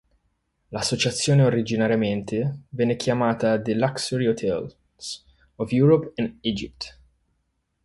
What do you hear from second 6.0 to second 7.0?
and Egypt.